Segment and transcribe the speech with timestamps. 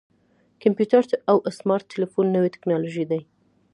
[0.63, 3.19] کمپیوټر او سمارټ ټلیفون نوې ټکنالوژي ده.